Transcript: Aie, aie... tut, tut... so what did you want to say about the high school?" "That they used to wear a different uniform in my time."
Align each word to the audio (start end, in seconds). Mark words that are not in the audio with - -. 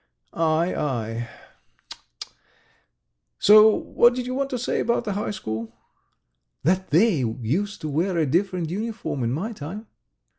Aie, 0.35 0.73
aie... 0.73 1.27
tut, 1.91 2.01
tut... 2.21 2.33
so 3.37 3.69
what 3.75 4.15
did 4.15 4.25
you 4.25 4.33
want 4.33 4.49
to 4.49 4.57
say 4.57 4.79
about 4.79 5.03
the 5.03 5.13
high 5.13 5.29
school?" 5.29 5.75
"That 6.63 6.89
they 6.89 7.17
used 7.19 7.81
to 7.81 7.87
wear 7.87 8.17
a 8.17 8.25
different 8.25 8.71
uniform 8.71 9.23
in 9.23 9.31
my 9.31 9.51
time." 9.51 9.85